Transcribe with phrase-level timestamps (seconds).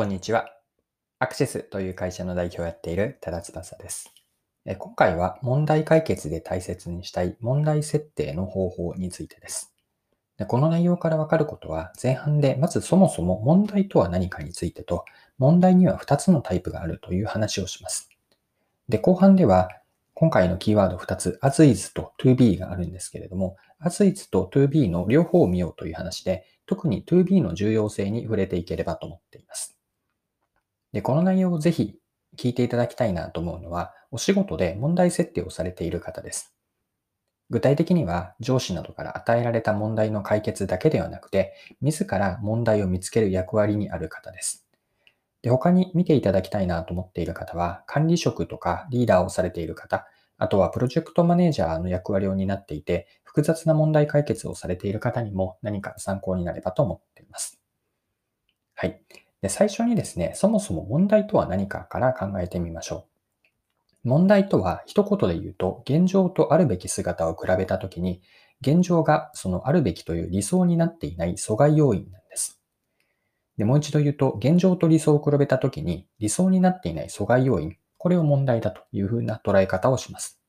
[0.00, 0.46] こんにちは。
[1.18, 4.10] アクセスという会社の代表をやっている多田翼です。
[4.78, 9.74] 今回は問題解決で大切にしたい問題設定の方法についてです。
[10.48, 15.04] この内容からわかることは前半でまずそもそも問題とは何かについてと
[15.36, 18.08] 問題には2つのタイプがあるという話をします。
[18.88, 19.68] で、後半では
[20.14, 29.39] 今回のキーワード2つ as is と to be があるんですけれども as is と to be の両方を見ようという話で特に to be の重要性に触れていければと思っています。
[30.92, 31.96] で、この内容をぜひ
[32.36, 36.54] 聞いていただきたいなと思うのは、お仕事で問題設定をされている方です。
[37.50, 44.66] 具体的には上司などから与えられた問題の解決だけではなくて、自ら問題を見つける役割にある方です。
[45.42, 50.06] で他に見ていただきたいなと思っている方は、管理職とかリーダーをされている方、
[50.38, 57.60] あとはプロジェクトマネージャーの役割を担っていて、複雑な問題解決をされている方にも何か参考になればと思っています。
[58.74, 59.02] はい。
[59.42, 63.06] で最初にですね、そもそも問題とは何かから考えてみましょ
[64.04, 64.08] う。
[64.08, 68.22] 問題とは一言で言うと、現状とあるべき姿を比べたときに、
[68.60, 72.60] 現状がそのあるべきという理想になっていない阻害要因なんです。
[73.56, 80.39] でもう一度言うと、現状と理想を比べたときに、理想になっていない阻害要因、これを問題だというふうな捉え方をします。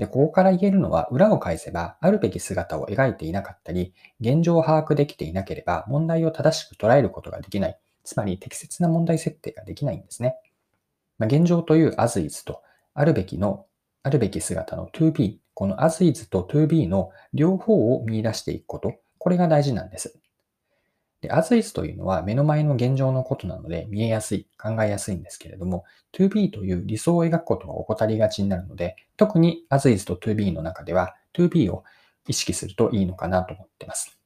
[0.00, 7.78] で、ここから言えるのは、裏を返せば、あるべき姿を描いていなかったり、現状を把握できていなければ、問題を正しく捉えることができない。
[8.02, 10.36] つまり、適切な問題設定ができないんですね。
[11.18, 12.62] まあ、現状という as is と、
[12.94, 13.66] あるべきの、
[14.02, 20.18] あるべき姿の to be、この as is と to be の両方を見出していくこと、これが大事なんです。
[21.20, 31.84] で、as is というのは目の前の現状のことなので見えやすい、考えやすいんですけれども、to be という理想を描くことが怠りがちになるので、特に as is と to be の中では to be を
[32.26, 34.18] 意識するといいのかなと思っています。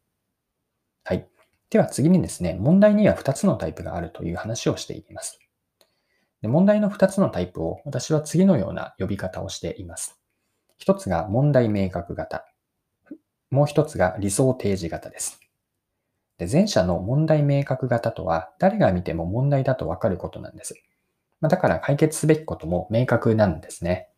[1.04, 1.26] はい。
[1.70, 5.40] では次にですね、問題には2つのタイプがあるという話をしていきます。
[6.42, 10.20] で問題の2つのタイプを私は次のような呼び方をしています。
[10.84, 12.44] 1つが問題明確型。
[13.50, 15.43] もう1つが理想提示型です。
[16.38, 20.74] で前者の問題明確型とは、誰が見ても問題だとわかることなんです。
[21.40, 24.08] まだから解決すべきことも明確なんですね。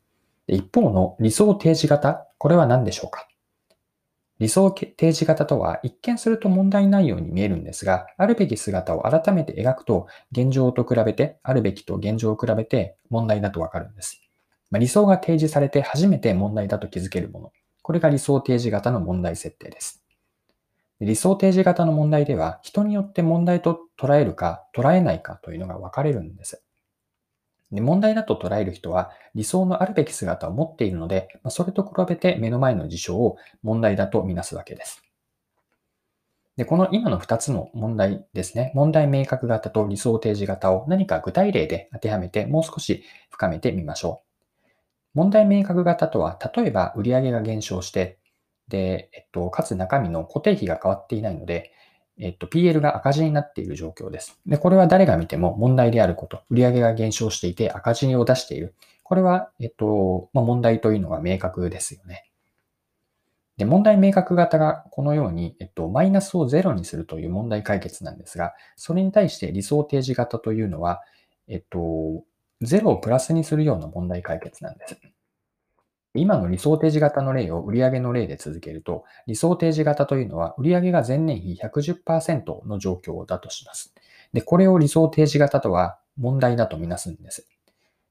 [0.47, 3.27] で一方の理想提示型、これは何でしょうか？
[4.39, 14.21] 理想提示型とは一見すると問題ないように見えるんですが、あるべき姿を改めて描くと、現状と比べて、あるべきと現状を比べて問題だとわかるんです。
[14.71, 17.53] まあ、理想が提示されて初めて問題だと気づけるもの。
[17.83, 20.05] これが理想提示型の問題設定です。
[21.01, 26.63] 理想提示型の問題では、人によって問題と捉えるか捉えないかというのが分かれるんです。
[27.73, 35.03] で問題だと捉える人は理想のあるべき姿を持っているので、それと比べて目の前の事象を問題だとみなすわけです。
[36.57, 38.73] で、この今の2つの問題ですね。
[38.75, 44.27] 問題明確型と理想提示型を何か具体例で当てはめてもう少し深めてみましょう。
[45.13, 48.19] 問題明確型とは、例えば売上が減少して
[48.69, 51.73] で、えっと、かつ中身の固定費が変わっていないので、
[52.19, 54.41] えっと、PL が赤字になっている状況です。
[54.47, 58.75] で、これは誰が見ても問題であること、売上が減少していて赤字を出している。
[59.03, 62.31] これは、えっと、まあ、問題というのが明確ですよね。
[63.57, 71.03] で、問題明確型がこのように、えっと、マイナスをゼロにするという問題解決なんですが、それに対して理想提示型というのは、
[71.49, 72.25] えっと、
[72.63, 74.97] ゼロをプラスにするような問題解決なんです。
[76.17, 83.95] 今の理想提示型の例を売上の例で続けると、理想提示型というのは売上が前年比110%の状況だとします。
[84.33, 87.47] で、これを理想提示型とは問題だとみなすんです。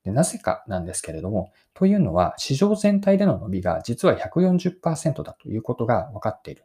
[0.03, 6.63] でなぜかなんですけれども、というのは市場全体での伸びが実は140%だということが分かっている。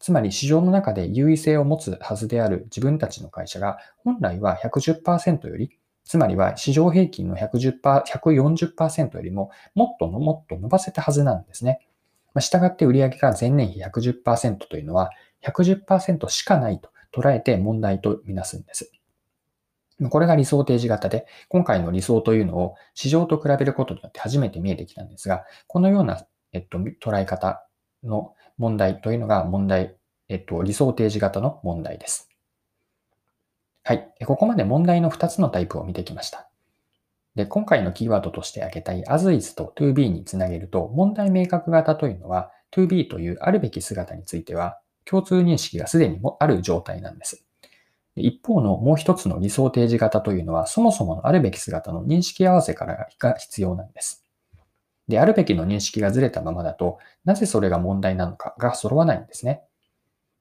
[0.00, 11.80] つまり市場の中で優位性を持つはずである自分たちの会社が本来は110%よりつまりは市場平均の110%、140%よりももっとのもっと伸ばせたはずなんですね。
[12.34, 15.10] まあ、従って売上が前年比110%というのは
[15.42, 18.90] 110%しかないと捉えて問題とみなすんです。
[20.10, 27.64] これが理想提示型で、今回の理想というのを市場と比べることによって初めて見えてきたんですが、このような、えっと、捉え方
[28.02, 29.96] の問題というのが問題、
[30.28, 32.33] えっと、理想提示型の問題です。
[33.86, 34.14] はい。
[34.24, 36.48] ここまで問題の2つのタイプを見てきました。
[37.34, 47.44] で、今回のキーワードとして挙げたい as is と to be につなげると、問題明確型というのは to be というあるべき姿については、共通認識がすでにもある状態なんです。
[48.16, 54.24] 一方のもう一つの理想提示型というのは、そもそものあるべき姿の認識合わせからが必要なんです。
[55.08, 59.62] で、あるべきの認識がずれたままだと、なぜそれが問題なのかが揃わないんですね。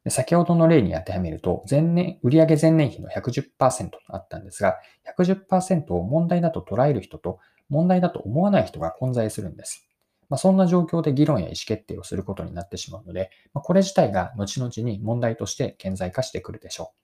[0.09, 4.77] 先ほどの例に当てはめると、前年、売上前年比の110%とあったんですが、
[5.17, 7.39] 110%を問題だと捉える人と、
[7.69, 9.88] 問題だと思わない人が混在するんです。
[10.29, 17.03] まあ、そんな状況で議論や意思決定をすることになってしまうので、まあ、これ自体が後々に問題として顕在化してくるでしょう。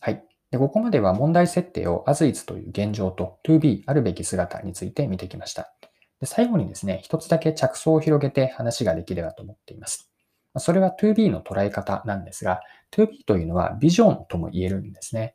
[0.00, 0.24] はい。
[0.50, 5.74] でここまでは問題設定を as is という現状と to be あるべき姿について見てきました。
[6.20, 10.10] で最後にですね、一つだけ着想を広げて話ができればと思っています。
[10.56, 12.60] それは to be の捉え方なんですが、
[12.90, 15.34] to be というのはビジョンとも言えるんですね。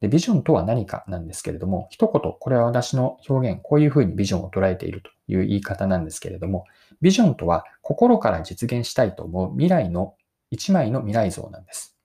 [0.00, 6.66] で、ビジョンとは何かなんですけれども、一言、これは私の表現、こういうふうにビジョンを捉えているという言い方なんですけれども、
[7.00, 10.14] ビジョンとは心から実現したいと思う未来の
[10.50, 11.96] 一枚の未来像なんです。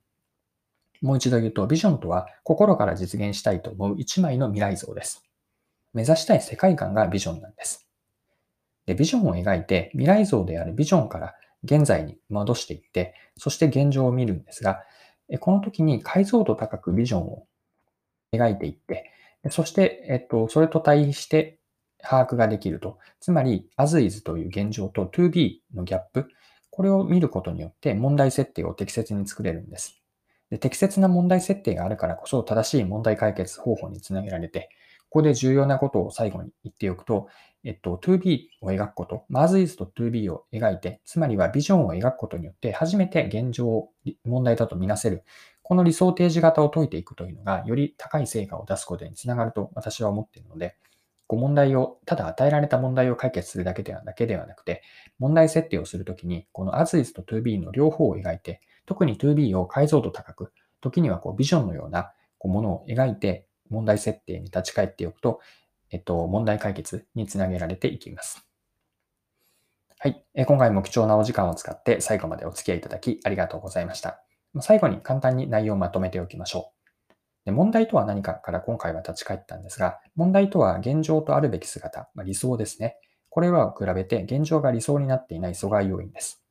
[1.01, 5.23] もう一度言うと、ビジョンとは心から実現したいと思う一枚の未来像です。
[5.93, 7.87] 目指したい世界観がビジョンなんです。
[8.85, 14.83] で、ビジョンを描いて未来像であるビジョンから現在に戻していって、そして現状を見るんですが、
[15.39, 17.47] この時に解像度高くビジョンを
[18.33, 19.11] 描いていって、
[19.49, 21.59] そして、えっと、それと対比して
[22.01, 22.99] 把握ができると。
[23.19, 26.27] つまり、as is という現状と to be のギャップ、
[26.69, 30.01] これを見ることによって問題設定を適切に作れるんです。
[30.49, 34.69] で適切な問題設定があるからこそ正しい問題解決方法につなげられて、
[35.13, 37.27] ここで重要なことを最後に言っておくと、
[37.63, 43.89] えっと、to be を描くこと、まず is と to be を描いて、つまりはビジョンを描くことによって、初めて現状を
[44.25, 45.23] 問題だとみなせる、
[45.61, 50.77] この理想提示型を解いていくというのが、より高い成果を出すことにつながると私は思っているので、
[51.27, 54.81] こう問題を、ただ与えられた問題を解決するだけではだけではなくて、
[55.19, 65.41] 問題設定をするときに、この as is と to be の両方を描いて、特に to be を解像度高く、時にはこうビジョンのようなこうものを描いて、問題設定に立ち返っておくと、
[65.91, 68.47] えっと、問題解決につなげられていきます。
[69.99, 70.25] はい。
[70.45, 74.19] 今回も貴重なお時間を使って最後までお付き合いいただきありがとうございました。
[74.59, 77.13] 最後に簡単に内容をまとめておきましょう。
[77.45, 82.97] で問題とは何かから今回は立ち返ったんですが、問題とは現状とあるべき姿、まあ、理想ですね。
[83.29, 86.43] これは比べて現状が理想になっていない阻害要因です。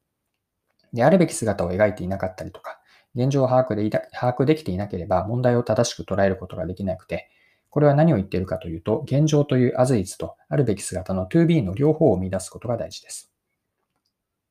[0.93, 2.81] で、あるべき姿を描いていなかったりとか、
[3.15, 7.31] 現状を把握で把握できていなければ問題を正しく捉えることができなくて、
[7.71, 13.33] これは何を言っているかというと、現状という as is とあるべき姿の to be の両方を見出すことが大事です。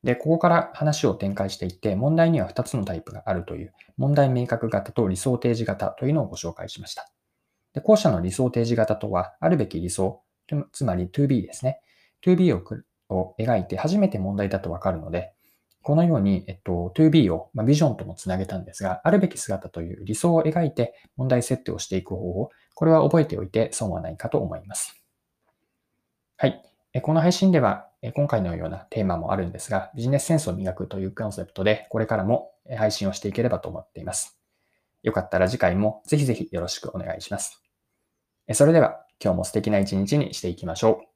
[0.02, 7.12] で、ここから話を展開していって、問題には2つのタイプがあるという、問題明確型と理想提示型というのをご紹介しました。
[7.74, 10.22] で後者の理想提示型とは、あるべき理想、
[10.72, 11.80] つまり to be ですね。
[12.24, 12.62] to be を
[13.08, 15.32] を描いて初めて問題だとわかるので、
[15.82, 25.02] このように、えっと、2B を、まあ、ビジョンともつなげたんですが、あるべき姿という理想を描いて問題設定をしていく方法、これは覚えておいて損はないかと思います。
[26.36, 26.62] はい。
[27.02, 34.38] この配信では、今回のようなテーマもあるんですが、ビジネスセンスを磨くというコンセプトで、これからも配信をしていければと思っています。
[35.02, 37.62] よかったら次回もぜひぜひよろしくお願いします。
[38.52, 41.11] それでは、今日も素敵な一日にしていきましょう。